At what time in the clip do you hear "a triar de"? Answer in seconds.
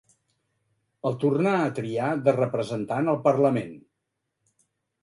1.65-2.35